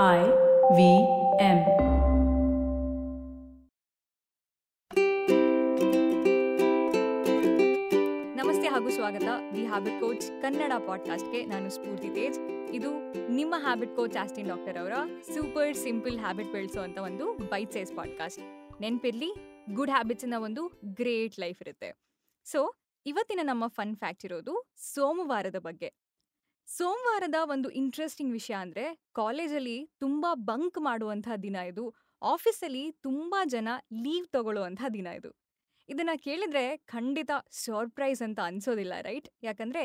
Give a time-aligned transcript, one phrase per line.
[0.00, 1.58] V M.
[8.36, 9.22] ನಮಸ್ತೆ ಹಾಗೂ ಸ್ವಾಗತ.
[9.54, 12.38] ದಿ ಹ್ಯಾಬಿಟ್ ಕೋಚ್ ಕನ್ನಡ ಪಾಡ್ಕಾಸ್ಟ್ಗೆ ನಾನು ಸ್ಫೂರ್ತಿ ತೇಜ್.
[12.70, 14.92] ಇದು ನಿಮ್ಮ ಹ್ಯಾಬಿಟ್ ಕೋಚ್ ಆಸ್ಟಿನ್ ಡಾಕ್ಟರ್ ಅವರ
[15.34, 18.40] ಸೂಪರ್ ಸಿಂಪಲ್ ಹ್ಯಾಬಿಟ್ ಬೆಳೆಸೋ ಒಂದು ಬೈಟ್ ಸೈಸ್ ಪಾಡ್ಕಾಸ್ಟ್
[18.80, 19.34] ನೆನಪಿರ್ಲಿ
[19.74, 21.94] ಗುಡ್ ಹ್ಯಾಬಿಟ್ಸಿನ ಒಂದು ಗ್ರೇಟ್ ಲೈಫ್ ಇರುತ್ತೆ.
[22.44, 22.74] ಸೊ
[23.06, 26.01] ಇವತ್ತಿನ ನಮ್ಮ ಫನ್ ಫ್ಯಾಕ್ಟ್ ಇರೋದು ಸೋಮವಾರದ ಬಗ್ಗೆ.
[26.72, 28.84] ಸೋಮವಾರದ ಒಂದು ಇಂಟ್ರೆಸ್ಟಿಂಗ್ ವಿಷಯ ಅಂದರೆ
[29.14, 31.84] ಕಾಲೇಜಲ್ಲಿ ತುಂಬ ಬಂಕ್ ಮಾಡುವಂಥ ದಿನ ಇದು.
[32.22, 33.68] ಆಫೀಸಲ್ಲಿ ತುಂಬ ಜನ
[34.04, 35.30] ಲೀವ್ ತಗೊಳ್ಳುವಂಥ ದಿನ ಇದು.
[35.88, 37.30] ಇದನ್ನ ಕೇಳಿದ್ರೆ ಖಂಡಿತ
[37.64, 39.82] ಸರ್ಪ್ರೈಸ್ ಅಂತ ಅನ್ಸೋದಿಲ್ಲ ರೈಟ್ ಯಾಕಂದ್ರೆ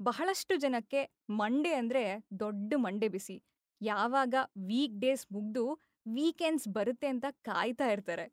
[0.00, 1.00] ಬಹಳಷ್ಟು ಜನಕ್ಕೆ
[1.30, 2.04] ಮಂಡೇ ಅಂದ್ರೆ
[2.38, 3.36] ದೊಡ್ಡ ಮಂಡೆ ಬಿಸಿ.
[3.80, 4.34] ಯಾವಾಗ
[4.68, 5.64] ವೀಕ್ ಡೇಸ್ ಮುಗ್ದು
[6.06, 8.26] ವೀಕೆಂಡ್ಸ್ ಬರುತ್ತೆ ಅಂತ ಕಾಯ್ತಾ ಇರ್ತಾರೆ.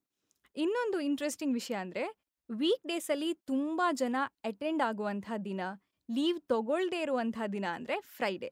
[0.55, 2.05] ಇನ್ನೊಂದು ಇಂಟ್ರೆಸ್ಟಿಂಗ್ ವಿಷಯ ಅಂದ್ರೆ
[2.49, 5.61] ವೀಕ್ ಡೇಸಲ್ಲಿ ತುಂಬ ಜನ ಅಟೆಂಡ್ ಆಗುವಂಥ ದಿನ.
[6.09, 8.49] ಲೀವ್ ತಗೊಳ್ದೇ ಇರುವಂಥ ದಿನ ಅಂದ್ರೆ ಫ್ರೈಡೇ.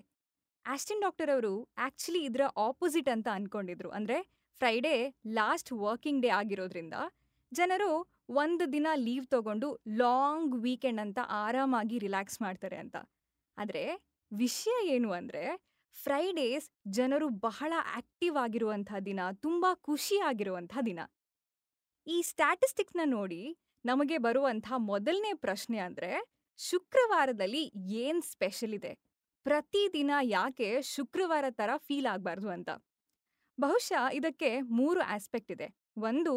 [0.65, 3.89] ಆಸ್ಟಿನ್ ಡಾಕ್ಟರ್ ಅವರು ಆಕ್ಚುಲಿ ಇದರ ಆಪೋಸಿಟ್ ಅಂತ ಅನ್ಕೊಂಡಿದ್ರು.
[3.89, 4.17] ಅಂದ್ರೆ
[4.61, 4.95] ಫ್ರೈಡೇ
[5.33, 6.95] ಲಾಸ್ಟ್ ವರ್ಕಿಂಗ್ ಡೇ ಆಗಿರೋದ್ರಿಂದ
[7.51, 7.89] ಜನರು
[8.43, 12.95] ಒಂದು ದಿನ ಲೀವ್ ತಗೊಂಡು ಲಾಂಗ್ ವೀಕೆಂಡ್ ಅಂತ ಆರಾಮಾಗಿ ರಿಲ್ಯಾಕ್ಸ್ ಮಾಡ್ತಾರೆ ಅಂತ.
[13.57, 13.83] ಆದರೆ
[14.31, 15.43] ವಿಷಯ ಏನು ಅಂದರೆ
[15.95, 20.99] ಫ್ರೈಡೇಸ್ ಜನರು ಬಹಳ ಆಕ್ಟಿವ್ ಆಗಿರುವಂಥ ದಿನ, ತುಂಬ ಖುಷಿಯಾಗಿರುವಂಥ ದಿನ.
[22.07, 23.43] ಈ ಸ್ಟ್ಯಾಟಿಸ್ಟಿಕ್ಸ್ನ ನೋಡಿ
[23.85, 26.11] ನಮಗೆ ಬರುವಂಥ ಮೊದಲನೇ ಪ್ರಶ್ನೆ ಅಂದರೆ
[26.59, 27.63] ಶುಕ್ರವಾರದಲ್ಲಿ
[28.03, 28.93] ಏನ್ ಸ್ಪೆಷಲ್ ಇದೆ?
[29.45, 32.69] ಪ್ರತಿದಿನ ಯಾಕೆ ಶುಕ್ರವಾರ ತರ ಫೀಲ್ ಆಗ್ಬಾರ್ದು ಅಂತ.
[33.57, 35.67] ಬಹುಶಃ ಇದಕ್ಕೆ ಮೂರು ಆಸ್ಪೆಕ್ಟ್ ಇದೆ.
[36.01, 36.33] ಒಂದು,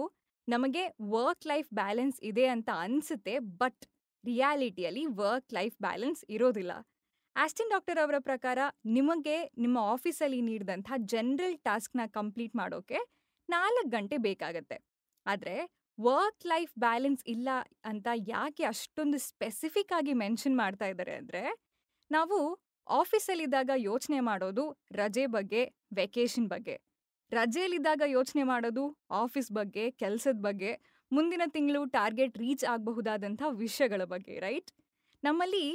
[0.48, 3.82] ನಮಗೆ ವರ್ಕ್ ಲೈಫ್ ಬ್ಯಾಲೆನ್ಸ್ ಇದೆ ಅಂತ ಅನ್ಸುತ್ತೆ, ಬಟ್
[4.24, 6.72] ರಿಯಾಲಿಟಿಯಲ್ಲಿ ವರ್ಕ್ ಲೈಫ್ ಬ್ಯಾಲೆನ್ಸ್ ಇರೋದಿಲ್ಲ.
[7.36, 13.00] ಆಸ್ಟಿನ್ ಡಾಕ್ಟರ್ ಅವರ ಪ್ರಕಾರ ನಿಮಗೆ ನಿಮ್ಮ ಆಫೀಸಲ್ಲಿ ನೀಡಿದಂಥ ಜನರಲ್ ಟಾಸ್ಕ್ನ ಕಂಪ್ಲೀಟ್ ಮಾಡೋಕೆ
[13.48, 14.78] ನಾಲ್ಕು ಗಂಟೆ ಬೇಕಾಗತ್ತೆ.
[15.26, 15.54] ಆದರೆ
[15.98, 17.48] ವರ್ಕ್ ಲೈಫ್ ಬ್ಯಾಲೆನ್ಸ್ ಇಲ್ಲ
[17.84, 21.42] ಅಂತ ಯಾಕೆ ಅಷ್ಟೊಂದು ಸ್ಪೆಸಿಫಿಕ್ ಆಗಿ ಮೆನ್ಷನ್ ಮಾಡ್ತಾ ಇದ್ದಾರೆ ಅಂದರೆ,
[22.10, 22.38] ನಾವು
[22.86, 25.62] ಆಫೀಸಲ್ಲಿದ್ದಾಗ ಯೋಚನೆ ಮಾಡೋದು ರಜೆ ಬಗ್ಗೆ
[25.94, 26.76] ವೆಕೇಷನ್ ಬಗ್ಗೆ.
[27.32, 28.84] ರಜೆಯಲ್ಲಿದ್ದಾಗ ಯೋಚನೆ ಮಾಡೋದು
[29.22, 30.70] ಆಫೀಸ್ ಬಗ್ಗೆ, ಕೆಲಸದ ಬಗ್ಗೆ,
[31.12, 34.70] ಮುಂದಿನ ತಿಂಗಳು ಟಾರ್ಗೆಟ್ ರೀಚ್ ಆಗಬಹುದಾದಂಥ ವಿಷಯಗಳ ಬಗ್ಗೆ ರೈಟ್
[35.22, 35.66] ನಮ್ಮಲ್ಲಿ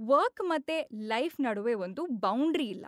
[0.00, 0.76] ವರ್ಕ್ ಮತ್ತು
[1.12, 2.86] ಲೈಫ್ ನಡುವೆ ಒಂದು ಬೌಂಡ್ರಿ ಇಲ್ಲ.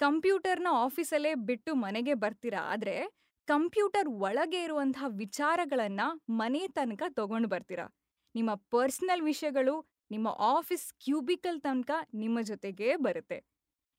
[0.00, 2.96] ಕಂಪ್ಯೂಟರ್ನ ಆಫೀಸಲ್ಲೇ ಬಿಟ್ಟು ಮನೆಗೆ ಬರ್ತೀರಾ ಆದರೆ
[3.44, 7.94] ಕಂಪ್ಯೂಟರ್ ಒಳಗೆ ಇರುವಂತಹ ವಿಚಾರಗಳನ್ನ ಮನೆ ತನಕ ತಗೊಂಡು ಬರ್ತೀರಾ.
[8.34, 13.44] ನಿಮ್ಮ ಪರ್ಸನಲ್ ವಿಷಯಗಳು, ನಿಮ್ಮ ಆಫೀಸ್ ಕ್ಯೂಬಿಕಲ್ ತನಕ ನಿಮ್ಮ ಜೊತೆಗೇ ಬರುತ್ತೆ.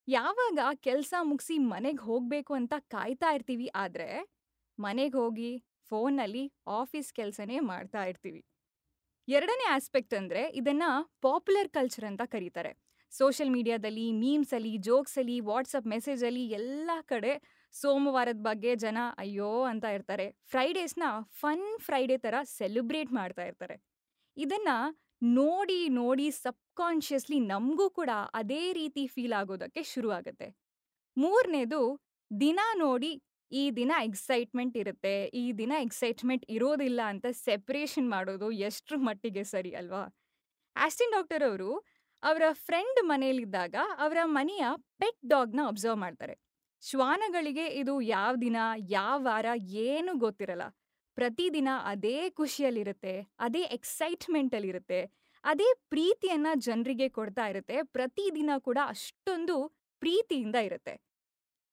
[0.07, 4.29] ಯಾವಾಗ ಕೆಲಸ ಮುಗಿಸಿ ಮನೆಗೆ ಹೋಗಬೇಕು ಅಂತ ಕಾಯ್ತಾ ಇರ್ತೀವಿ ಆದ್ರೆ,
[4.79, 8.45] ಮನೆಗೆ ಹೋಗಿ ಫೋನ್ನಲ್ಲಿ ಆಫೀಸ್ ಕೆಲಸನೇ ಮಾಡ್ತಾ ಇರ್ತೀವಿ.
[9.27, 10.83] ಎರಡನೇ ಆಸ್ಪೆಕ್ಟ್ ಅಂದ್ರೆ ಇದನ್ನ
[11.21, 12.77] ಪಾಪ್ಯುಲರ್ ಕಲ್ಚರ್ ಅಂತ ಕರೀತಾರೆ.
[13.09, 20.25] ಸೋಷಿಯಲ್ ಮೀಡಿಯಾದಲ್ಲಿ, ಮೀಮ್ಸಲ್ಲಿ, ಜೋಕ್ಸಲ್ಲಿ, ವಾಟ್ಸಪ್ ಮೆಸೇಜಲ್ಲಿ ಎಲ್ಲ ಕಡೆ ಸೋಮವಾರದ ಬಗ್ಗೆ ಜನ ಅಯ್ಯೋ ಅಂತ ಇರ್ತಾರೆ.
[20.51, 21.05] ಫ್ರೈಡೇಸ್ನ
[21.41, 23.75] ಫನ್ ಫ್ರೈಡೇ ಥರ ಸೆಲೆಬ್ರೇಟ್ ಮಾಡ್ತಾ ಇರ್ತಾರೆ.
[24.37, 24.77] ಇದನ್ನು
[25.39, 30.47] ನೋಡಿ ನೋಡಿ ಸಬ್ಕಾನ್ಷಿಯಸ್ಲಿ ನಮಗೂ ಕೂಡ ಅದೇ ರೀತಿ ಫೀಲ್ ಆಗೋದಕ್ಕೆ ಶುರು ಆಗುತ್ತೆ
[31.17, 31.81] ಮೂರನೇದು
[32.31, 33.11] ದಿನ ನೋಡಿ
[33.51, 40.03] ಈ ದಿನ ಎಕ್ಸೈಟ್ಮೆಂಟ್ ಇರುತ್ತೆ, ಈ ದಿನ ಎಕ್ಸೈಟ್ಮೆಂಟ್ ಇರೋದಿಲ್ಲ ಅಂತ ಸೆಪ್ರೇಷನ್ ಮಾಡೋದು ಎಷ್ಟರ ಮಟ್ಟಿಗೆ ಸರಿ ಅಲ್ವಾ?
[40.75, 41.69] ಆಸ್ಟಿನ್ ಡಾಕ್ಟರ್ ಅವರು
[42.23, 43.75] ಅವರ ಫ್ರೆಂಡ್ ಮನೆಯಲ್ಲಿದ್ದಾಗ
[44.05, 44.65] ಅವರ ಮನೆಯ
[45.01, 46.35] ಪೆಟ್ ಡಾಗ್ನ ಅಬ್ಸರ್ವ್ ಮಾಡ್ತಾರೆ.
[46.83, 48.57] ಶ್ವಾನಗಳಿಗೆ ಇದು ಯಾವ ದಿನ,
[48.89, 49.47] ಯಾವ ವಾರ,
[49.87, 50.65] ಏನು ಗೊತ್ತಿರಲ್ಲ.
[51.17, 55.01] ಪ್ರತಿದಿನ ಅದೇ ಖುಷಿಯಲ್ಲಿರುತ್ತೆ, ಅದೇ ಎಕ್ಸೈಟ್ಮೆಂಟಲ್ಲಿರುತ್ತೆ
[55.43, 59.55] ಅದೇ ಪ್ರೀತಿಯನ್ನ ಜನರಿಗೆ ಕೊಡ್ತಾ ಇರುತ್ತೆ, ಪ್ರತಿದಿನ ಕೂಡ ಅಷ್ಟೊಂದು
[60.01, 60.93] ಪ್ರೀತಿಯಿಂದ ಇರುತ್ತೆ.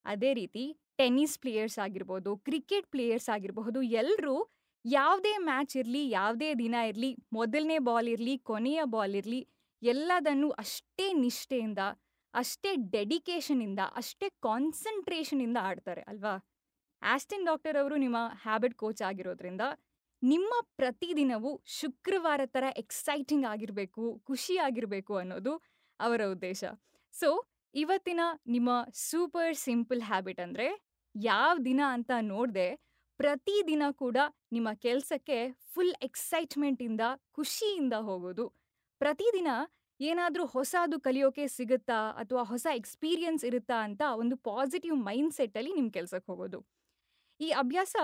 [0.06, 0.65] ಅದೇ ರೀತಿ
[0.98, 4.37] ಟೆನ್ನಿಸ್ ಪ್ಲೇಯರ್ಸ್ ಆಗಿರ್ಬೋದು, ಕ್ರಿಕೆಟ್ ಪ್ಲೇಯರ್ಸ್ ಆಗಿರಬಹುದು ಎಲ್ಲರೂ
[4.84, 9.41] ಯಾವುದೇ ಮ್ಯಾಚ್ ಇರಲಿ, ಯಾವುದೇ ದಿನ ಇರಲಿ, ಮೊದಲನೇ ಬಾಲ್ ಇರಲಿ, ಕೊನೆಯ ಬಾಲ್ ಇರಲಿ,
[9.82, 11.82] ಎಲ್ಲದನ್ನು ಅಷ್ಟೇ ನಿಷ್ಠೆಯಿಂದ
[12.35, 16.35] ಅಷ್ಟೇ ಡೆಡಿಕೇಶನಿಂದ ಅಷ್ಟೇ ಕಾನ್ಸಂಟ್ರೇಷನಿಂದ ಆಡ್ತಾರೆ, ಅಲ್ವಾ?
[17.03, 19.65] ಆಸ್ಟಿನ್ ಡಾಕ್ಟರ್ ಅವರು ನಿಮ್ಮ ಹ್ಯಾಬಿಟ್ ಕೋಚ್ ಆಗಿರೋದ್ರಿಂದ
[20.23, 25.53] ನಿಮ್ಮ ಪ್ರತಿದಿನವೂ ಶುಕ್ರವಾರ ಥರ ಎಕ್ಸೈಟಿಂಗ್ ಆಗಿರಬೇಕು ಖುಷಿಯಾಗಿರಬೇಕು ಅನ್ನೋದು
[26.01, 26.63] ಅವರ ಉದ್ದೇಶ.
[27.15, 27.29] ಸೊ,
[27.75, 28.71] ಇವತ್ತಿನ ನಿಮ್ಮ
[29.03, 30.69] ಸೂಪರ್ ಸಿಂಪಲ್ ಹ್ಯಾಬಿಟ್ ಅಂದರೆ
[31.15, 32.69] ಯಾವ ದಿನ ಅಂತ ನೋಡದೆ
[33.21, 34.19] ಪ್ರತಿದಿನ ಕೂಡ
[34.53, 35.39] ನಿಮ್ಮ ಕೆಲಸಕ್ಕೆ
[35.73, 37.03] ಫುಲ್ ಎಕ್ಸೈಟ್ಮೆಂಟಿಂದ
[37.33, 38.47] ಖುಷಿಯಿಂದ ಹೋಗೋದು.
[39.01, 39.51] ಪ್ರತಿದಿನ
[40.00, 42.12] ಏನಾದರೂ ಹೊಸದು ಕಲಿಯೋಕೆ ಸಿಗುತ್ತಾ?
[42.12, 46.66] ಅಥವಾ ಹೊಸ ಎಕ್ಸ್ಪೀರಿಯನ್ಸ್ ಇರುತ್ತಾ ಅಂತ ಒಂದು ಪಾಸಿಟಿವ್ ಮೈಂಡ್ ಸೆಟ್ಟಲ್ಲಿ ನಿಮ್ಮ ಕೆಲಸಕ್ಕೆ ಹೋಗೋದು.
[47.41, 47.97] ಈ ಅಭ್ಯಾಸ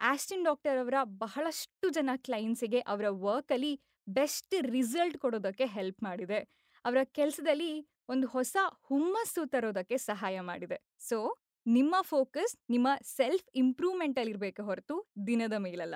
[0.00, 6.68] ಆಸ್ಟಿನ್ ಡಾಕ್ಟರ್ ಅವರ ಬಹಳಷ್ಟು ಜನ ಕ್ಲೈಂಟ್ಸಿಗೆ ಅವರ ವರ್ಕಲ್ಲಿ ಬೆಸ್ಟ್ ರಿಸಲ್ಟ್ ಕೊಡೋದಕ್ಕೆ ಹೆಲ್ಪ್ ಮಾಡಿದೆ.
[6.84, 10.80] ಅವರ ಕೆಲಸದಲ್ಲಿ ಒಂದು ಹೊಸ ಹುಮ್ಮಸ್ಸು ತರೋದಕ್ಕೆ ಸಹಾಯ ಮಾಡಿದೆ.
[10.98, 15.94] ಸೊ, ನಿಮ್ಮ ಫೋಕಸ್ ನಿಮ್ಮ ಸೆಲ್ಫ್ ಇಂಪ್ರೂವ್ಮೆಂಟಲ್ಲಿ ಇರಬೇಕು ಹೊರತು ದಿನದ ಮೇಲಲ್ಲ.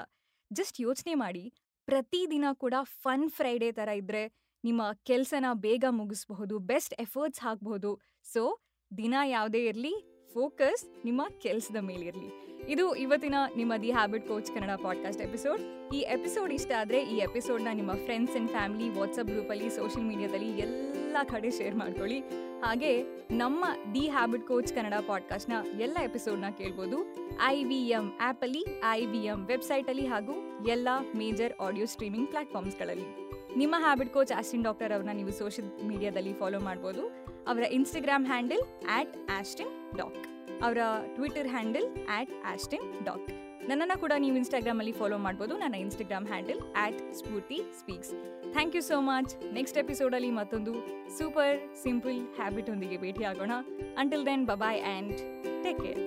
[0.52, 1.54] ಜಸ್ಟ್ ಯೋಚನೆ ಮಾಡಿ,
[1.86, 8.00] ಪ್ರತಿದಿನ ಕೂಡ ಫನ್ ಫ್ರೈಡೇ ಥರ ಇದ್ದರೆ ನಿಮ್ಮ ಕೆಲಸನ ಬೇಗ ಮುಗಿಸ್ಬಹುದು ಬೆಸ್ಟ್ ಎಫರ್ಟ್ಸ್ ಹಾಕಬಹುದು.
[8.32, 8.60] ಸೊ
[8.98, 15.22] ದಿನ ಯಾವುದೇ ಇರಲಿ ಫೋಕಸ್ ನಿಮ್ಮ ಕೆಲಸದ ಮೇಲಿರಲಿ ಇದು ಇವತ್ತಿನ ನಿಮ್ಮ the habit coach Kannada podcast
[15.22, 15.60] episode
[15.94, 21.16] ಈ ಎಪಿಸೋಡ್ ಇಷ್ಟ ಆದರೆ ಈ ಎಪಿಸೋಡ್ನ ನಿಮ್ಮ ಫ್ರೆಂಡ್ಸ್ ಆ್ಯಂಡ್ ಫ್ಯಾಮಿಲಿ ವಾಟ್ಸಪ್ ಗ್ರೂಪಲ್ಲಿ ಸೋಷಿಯಲ್ ಮೀಡಿಯಾದಲ್ಲಿ ಎಲ್ಲ
[21.28, 22.20] ಕಡೆ ಶೇರ್ ಮಾಡ್ಕೊಳ್ಳಿ.
[22.60, 23.64] ಹಾಗೆ ನಮ್ಮ
[23.94, 27.16] ದಿ ಹ್ಯಾಬಿಟ್ ಕೋಚ್ ಕನ್ನಡ ಪಾಡ್ಕಾಸ್ಟ್ನ ಎಲ್ಲ ಎಪಿಸೋಡ್ನ ಕೇಳ್ಬೋದು.
[27.44, 33.25] ಐ ವಿ ಎಂ ಆ್ಯಪಲ್ಲಿ ಐ ವಿ ಎಂ ವೆಬ್ಸೈಟಲ್ಲಿ ಹಾಗೂ ಎಲ್ಲ ಮೇಜರ್ ಆಡಿಯೋ ಸ್ಟ್ರೀಮಿಂಗ್ ಪ್ಲಾಟ್ಫಾರ್ಮ್ಸ್ಗಳಲ್ಲಿ
[33.60, 37.02] ನಿಮ್ಮ ಹ್ಯಾಬಿಟ್ ಕೋಚ್ ಆಸ್ಟಿನ್ ಡಾಕ್ಟರ್ ಅವ್ರನ್ನ ನೀವು ಸೋಷಿಯಲ್ ಮೀಡಿಯಾದಲ್ಲಿ ಫಾಲೋ ಮಾಡ್ಬೋದು.
[37.50, 38.62] ಅವರ Instagram handle
[38.96, 40.22] at Austin doc
[40.62, 40.78] ಅವರ
[41.16, 43.28] Twitter handle at Austin doc
[43.68, 45.58] ನನ್ನನ್ನು ಕೂಡ ನೀವು ಇನ್ಸ್ಟಾಗ್ರಾಮಲ್ಲಿ ಫಾಲೋ ಮಾಡ್ಬೋದು.
[45.58, 48.12] ನನ್ನ Instagram handle at Spoorthi speaks
[48.52, 50.74] thank you so much next ಎಪಿಸೋಡಲ್ಲಿ ಮತ್ತೊಂದು
[51.18, 53.52] ಸೂಪರ್ ಸಿಂಪಲ್ ಹ್ಯಾಬಿಟ್ ಒಂದಿಗೆ ಭೇಟಿ ಆಗೋಣ
[53.98, 55.16] until then bye bye and
[55.64, 56.02] take care